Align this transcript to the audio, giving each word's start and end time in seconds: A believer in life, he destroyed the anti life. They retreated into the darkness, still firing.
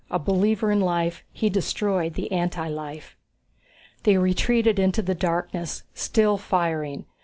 A 0.09 0.17
believer 0.17 0.71
in 0.71 0.79
life, 0.79 1.23
he 1.31 1.47
destroyed 1.47 2.15
the 2.15 2.31
anti 2.31 2.67
life. 2.67 3.15
They 4.01 4.17
retreated 4.17 4.79
into 4.79 5.03
the 5.03 5.13
darkness, 5.13 5.83
still 5.93 6.37
firing. 6.39 7.05